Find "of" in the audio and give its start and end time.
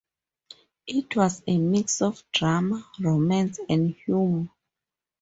2.01-2.23